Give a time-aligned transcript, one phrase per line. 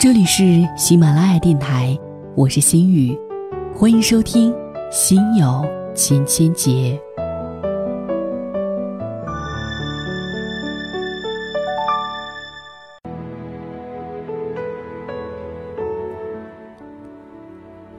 [0.00, 1.98] 这里是喜马拉雅电台，
[2.36, 3.18] 我是心雨，
[3.74, 4.52] 欢迎收听
[4.92, 6.70] 《心有千千结》。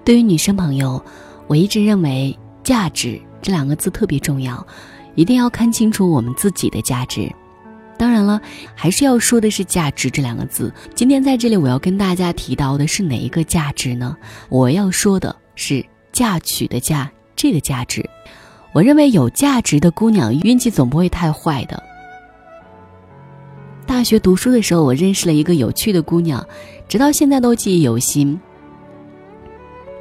[0.05, 1.03] 对于女生朋友，
[1.47, 4.65] 我一直认为“价值”这两个字特别重要，
[5.15, 7.29] 一定要看清楚我们自己的价值。
[7.99, 8.39] 当然了，
[8.75, 10.73] 还是要说的是“价值”这两个字。
[10.95, 14.15] 今天在这里，我要跟大家提到的是哪一个价值呢？
[14.47, 18.09] 我要说的是“嫁娶”的“嫁”这个价值。
[18.71, 21.83] 我认为有价值的姑娘运气总不会太坏的。
[23.85, 26.47] 大学读书的时候，我认识了一个有趣的姑娘，
[26.87, 28.39] 直到现在都记忆犹新。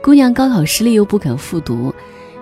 [0.00, 1.92] 姑娘高考失利又不肯复读，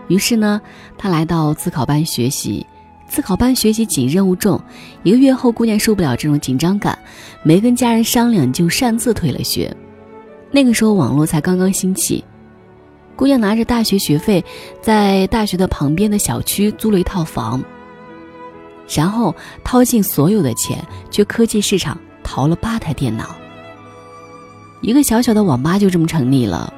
[0.09, 0.61] 于是呢，
[0.99, 2.67] 她来到自考班学习。
[3.09, 4.61] 自考班学习紧，任务重。
[5.03, 6.99] 一个月后，姑娘受不了这种紧张感，
[7.43, 9.75] 没跟家人商量就擅自退了学。
[10.51, 12.25] 那个时候网络才刚刚兴起，
[13.15, 14.45] 姑娘拿着大学学费，
[14.83, 17.63] 在大学的旁边的小区租了一套房，
[18.95, 23.35] 然后掏尽所有的钱去科技市场淘了八台电脑。
[24.83, 26.73] 一个小小的网吧就这么成立了。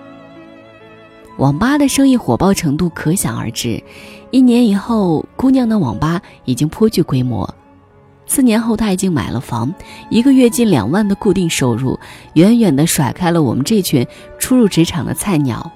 [1.38, 3.82] 网吧的生意火爆程度可想而知。
[4.32, 7.48] 一年以后，姑娘的网吧已经颇具规模。
[8.26, 9.72] 四年后，她已经买了房，
[10.10, 11.98] 一个月近两万的固定收入，
[12.34, 14.06] 远远的甩开了我们这群
[14.38, 15.70] 初入职场的菜鸟。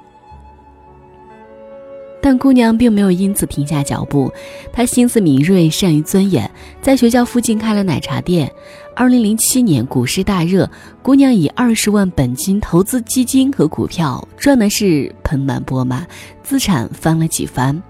[2.23, 4.33] 但姑娘并没有因此停下脚步，
[4.73, 6.49] 她心思敏锐，善于钻研，
[6.81, 8.51] 在学校附近开了奶茶店。
[8.95, 10.71] 二零零七年股市大热，
[11.03, 16.07] 姑娘以二十万本金投资基金和股票，赚的是盆满钵满，
[16.45, 17.83] 资产翻了几番。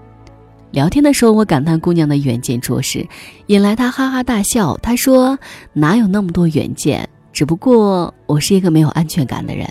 [0.71, 3.05] 聊天的时候，我感叹姑娘的远见卓识，
[3.45, 4.75] 引来她哈哈大笑。
[4.77, 5.37] 她说
[5.73, 7.07] ：“哪有那么多远见？
[7.31, 9.69] 只不过我是一个没有安全感的人。”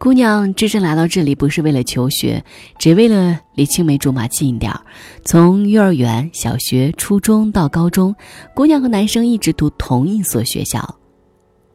[0.00, 2.42] 姑娘只身来到这里，不是为了求学，
[2.78, 4.80] 只为了离青梅竹马近一点儿。
[5.26, 8.16] 从幼儿园、小学、初中到高中，
[8.54, 10.96] 姑娘和男生一直读同一所学校。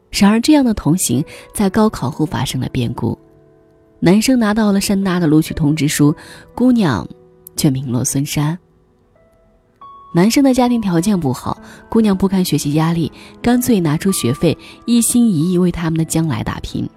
[0.09, 3.15] 然而，这样的同行在高考后发生了变故。
[3.99, 6.15] 男生拿到了山大的录取通知书，
[6.55, 7.07] 姑娘
[7.55, 8.57] 却名落孙山。
[10.15, 16.89] 男生的家庭条件不好，姑娘不堪学习压力，干脆拿出学费，一心一意为他们的将来打拼。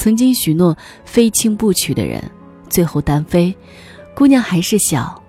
[0.00, 0.74] 曾经许诺
[1.04, 2.24] 非亲不娶的人，
[2.70, 3.54] 最后单飞，
[4.14, 5.22] 姑娘还是小。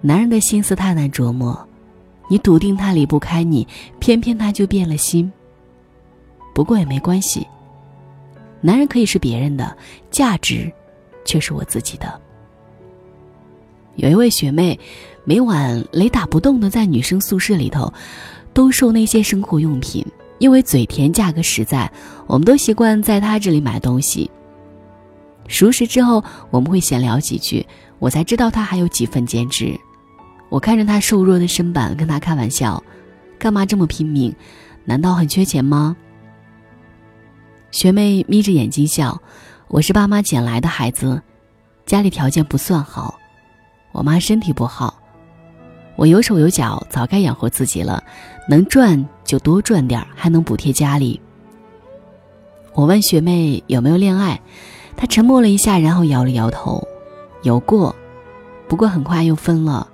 [0.00, 1.56] 男人的心思太难琢磨，
[2.28, 3.64] 你笃定他离不开你，
[4.00, 5.32] 偏偏他就变了心。
[6.52, 7.46] 不过也没关系。
[8.60, 9.76] 男人可以是别人的，
[10.10, 10.68] 价值
[11.24, 12.20] 却是我自己的。
[13.94, 14.76] 有一位学妹，
[15.22, 17.92] 每晚雷打不动的在女生宿舍里头
[18.52, 20.04] 兜售那些生活用品，
[20.40, 21.88] 因为嘴甜价格实在，
[22.26, 24.28] 我们都习惯在他这里买东西。
[25.46, 27.64] 熟识之后，我们会闲聊几句，
[27.98, 29.78] 我才知道他还有几份兼职。
[30.48, 32.82] 我看着他瘦弱的身板，跟他开玩笑
[33.38, 34.34] ：“干嘛这么拼命？
[34.84, 35.94] 难道很缺钱吗？”
[37.70, 39.20] 学妹眯着眼睛笑
[39.68, 41.20] ：“我是爸妈捡来的孩子，
[41.84, 43.14] 家里条件不算好，
[43.92, 44.98] 我妈身体不好，
[45.96, 48.02] 我有手有脚，早该养活自己了，
[48.48, 51.20] 能赚就多赚点还能补贴家里。”
[52.74, 54.40] 我问学妹有没有恋爱，
[54.96, 56.82] 她沉默了一下，然后摇了摇头
[57.44, 57.94] ：“有过，
[58.66, 59.86] 不过很快又分了。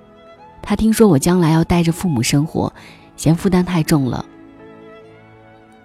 [0.63, 2.73] 她听说我将来要带着父母生活，
[3.15, 4.25] 嫌负担太重了。”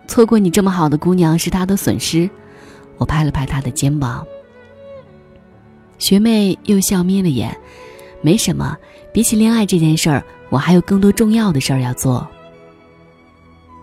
[0.08, 2.30] 错过你这么好的姑娘是他的损失，
[2.96, 4.26] 我拍了拍他的肩膀。
[5.98, 7.54] 学妹又笑眯了眼，
[8.22, 8.76] 没什么，
[9.12, 12.26] 比起恋爱这件事儿，我还有更多重要的事儿要做。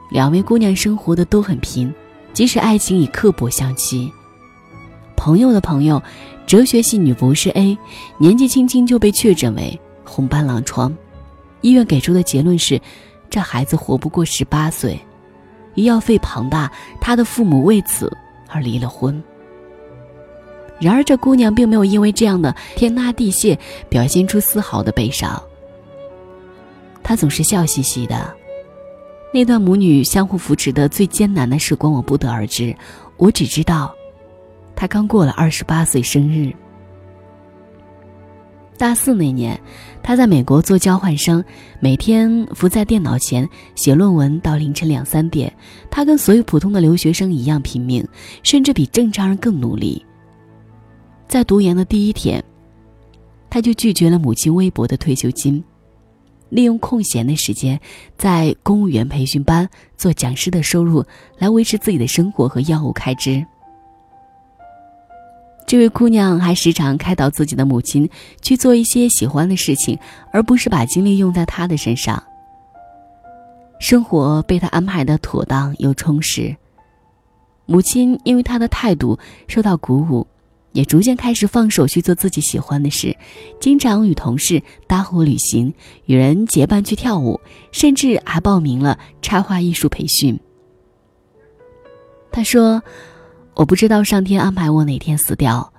[0.10, 1.94] 两位姑娘生活的都很拼，
[2.34, 4.12] 即使爱情以刻薄相欺。
[5.16, 6.02] 朋友的朋友，
[6.48, 7.78] 哲学系女博士 A，
[8.18, 10.96] 年纪轻轻就被确诊为红斑狼疮，
[11.62, 12.82] 医院给出的结论是，
[13.30, 15.00] 这孩子活不过十八岁。
[15.76, 18.12] 医药费庞大，她的父母为此
[18.48, 19.22] 而离了婚。
[20.80, 23.58] 然而，这姑娘并没有因为这样的天塌地陷
[23.90, 25.42] 表现出丝毫的悲伤。
[27.04, 28.39] 她总是笑嘻嘻的。
[29.32, 32.76] 那段母女相互扶持的最艰难的时光，我不得而知。
[33.18, 33.94] 我只知道，
[34.76, 36.52] 她刚过了二十八岁生日。
[38.76, 39.60] 大四那年，
[40.02, 41.44] 他在美国做交换生，
[41.82, 45.54] 每天伏在电脑前写论文到凌晨两三点。
[45.92, 48.08] 他跟所有普通的留学生一样拼命，
[48.42, 50.04] 甚至比正常人更努力。
[51.28, 52.42] 在读研的第一天，
[53.50, 55.62] 他就拒绝了母亲微薄的退休金。
[56.50, 57.80] 利用空闲的时间，
[58.18, 61.06] 在公务员培训班做讲师的收入
[61.38, 63.46] 来维持自己的生活和药物开支。
[65.66, 68.10] 这位姑娘还时常开导自己的母亲
[68.42, 70.00] 去做一些喜欢的事情，
[70.32, 72.24] 而不是把精力用在她的身上。
[73.80, 76.56] 生活被她安排的妥当又充实。
[77.68, 80.26] 母亲因为她的态度受到鼓舞，
[80.72, 83.16] 也逐渐开始放手去做自己喜欢的事，
[83.60, 85.74] 经常与同事搭伙旅行，
[86.06, 87.40] 与人结伴去跳舞，
[87.72, 90.40] 甚至还报名了插画艺术培训。
[92.32, 92.82] 他说。
[93.56, 95.74] 我不知道上天安排我哪天死掉。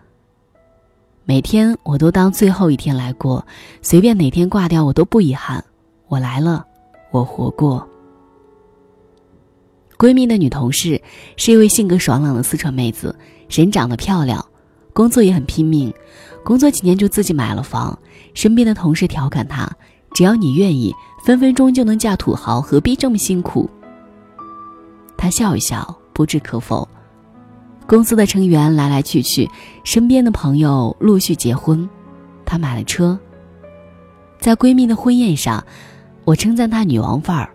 [1.25, 3.47] 每天我都当最后一天来过，
[3.81, 5.65] 随便哪天挂掉我都不遗憾。
[6.07, 6.67] 我来了，
[7.11, 7.89] 我活过。
[9.97, 11.01] 闺蜜的女同事
[11.39, 14.45] 是一位性格爽朗的四川妹子，人长得漂亮，
[14.93, 15.93] 工作也很拼命，
[16.45, 17.99] 工作几年就自己买了房。
[18.35, 19.71] 身边的同事调侃她
[20.15, 20.95] ：“只要你愿意，
[21.25, 23.69] 分分钟就能嫁土豪，何必这么辛苦？”
[25.17, 26.89] 她笑一笑，不置可否。
[27.87, 29.51] 公司的成员来来去去，
[29.83, 31.89] 身边的朋友陆续结婚，
[32.45, 33.19] 她买了车。
[34.39, 35.63] 在闺蜜的婚宴上，
[36.25, 37.51] 我称赞她女王范儿。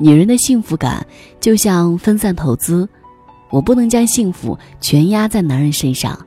[0.00, 1.04] 女人的幸福感
[1.40, 2.88] 就像分散投资，
[3.50, 6.18] 我不能将幸福全压在男人身上。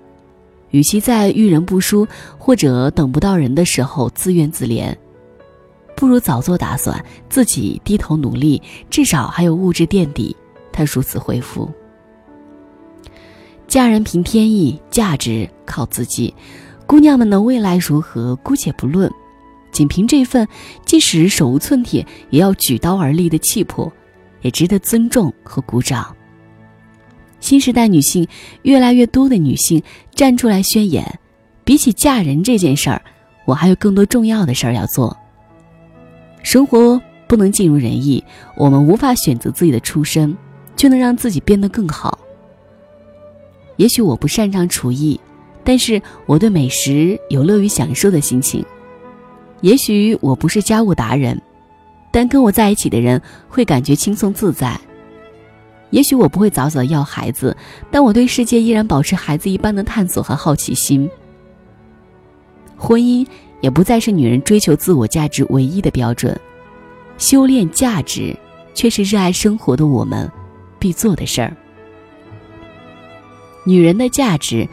[0.72, 2.08] 与其在遇人不淑
[2.38, 4.96] 或者等不到人的时候自怨自怜，
[5.98, 10.36] 不如早做打算，自己低头努力，至少还有物质垫底。
[10.72, 11.70] 她如此回复。
[13.68, 16.34] 嫁人凭天意，价值靠自己。
[16.88, 19.12] 姑娘们的未来如何，姑且不论，
[19.72, 20.48] 仅凭这份
[20.86, 23.92] 即使手无寸铁也要举刀而立的气魄，
[24.42, 26.16] 也值得尊重和鼓掌。
[27.42, 28.26] 新时代女性
[28.62, 29.84] 越来越多的女性
[30.16, 31.04] 站出来宣言：
[31.66, 33.02] 比起嫁人这件事儿，
[33.46, 35.18] 我还有更多重要的事儿要做。
[36.44, 38.24] 生活不能尽如人意，
[38.56, 40.36] 我们无法选择自己的出身，
[40.78, 42.18] 却能让自己变得更好。
[43.78, 45.20] 也许我不擅长厨艺，
[45.64, 48.64] 但是我对美食有乐于享受的心情。
[49.62, 51.40] 也许我不是家务达人，
[52.12, 54.80] 但跟我在一起的人会感觉轻松自在。
[55.92, 57.56] 也许我不会早早要孩子，
[57.92, 61.10] 但我对世界依然保持孩子一般的探索和好奇心。
[62.76, 63.26] 婚姻
[63.62, 66.36] 也不再是女人追求自我价值唯一的标准，
[67.18, 68.36] 修炼价值
[68.74, 70.30] 却是热爱生活的我们
[70.80, 71.56] 必做的事儿。
[73.64, 74.68] 女人的价值，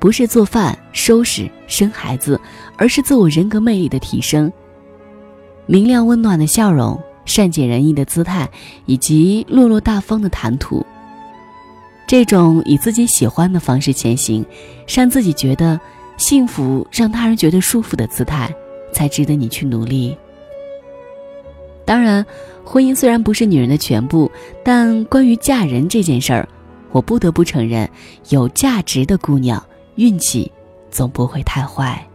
[0.00, 2.40] 不是做饭、收拾、生孩子，
[2.76, 4.52] 而是自我人格魅力的提升。
[5.66, 8.48] 明亮温暖的笑容，善解人意的姿态，
[8.86, 10.84] 以及落落大方的谈吐。
[12.06, 14.44] 这种以自己喜欢的方式前行，
[14.86, 15.80] 让自己觉得
[16.16, 18.54] 幸福，让他人觉得舒服的姿态，
[18.92, 20.16] 才值得你去努力。
[21.84, 22.24] 当然，
[22.64, 24.30] 婚姻虽然不是女人的全部，
[24.62, 26.48] 但关于嫁人这件事儿。
[26.90, 27.88] 我不得不承认，
[28.28, 29.62] 有价值的姑娘
[29.94, 30.52] 运气
[30.90, 32.06] 总不会太坏。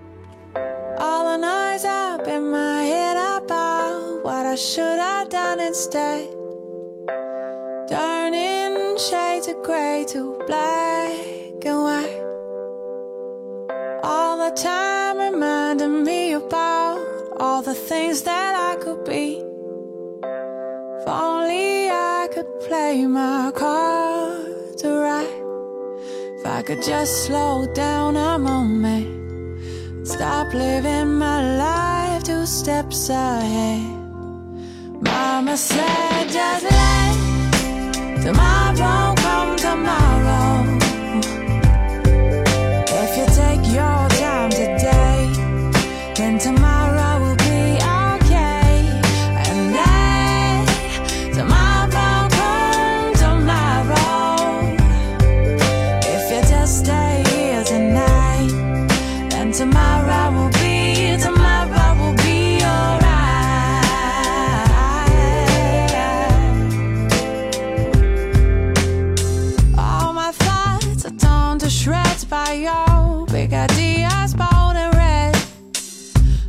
[4.57, 6.29] What should I done instead?
[7.87, 12.19] Turning shades of grey to black and white.
[14.01, 16.97] All the time reminding me about
[17.39, 19.43] all the things that I could be.
[20.23, 25.39] If only I could play my cards right.
[26.39, 33.96] If I could just slow down a moment, stop living my life two steps ahead.
[35.01, 40.76] Mama said, just let tomorrow come tomorrow.
[73.69, 75.35] ID I spot and red.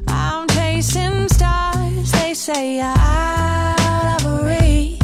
[0.09, 4.99] I'm chasing stars, they say I'm out of reach.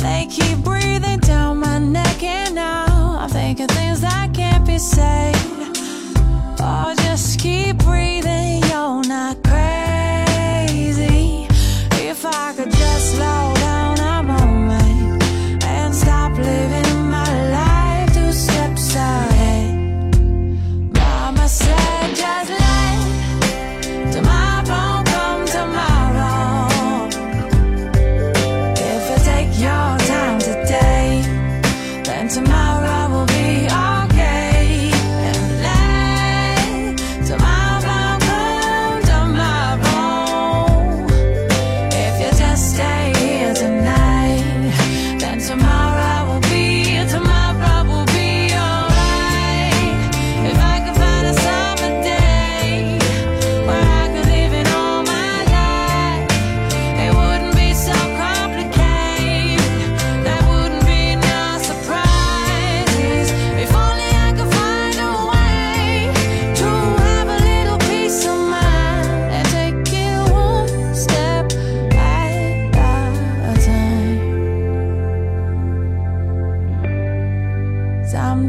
[0.00, 5.36] They keep breathing down my neck, and now I'm thinking things that can't be said.
[6.60, 8.21] Oh, just keep breathing.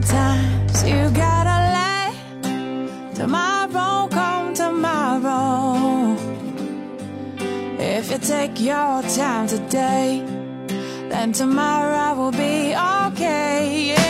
[0.05, 6.17] Sometimes you gotta let tomorrow come tomorrow.
[7.79, 10.21] If you take your time today,
[11.07, 13.93] then tomorrow will be okay.
[13.95, 14.02] Yeah.